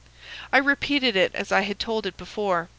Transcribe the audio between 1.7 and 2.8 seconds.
told it before.